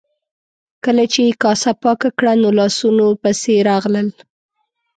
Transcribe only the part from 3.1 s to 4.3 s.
پسې راغلل.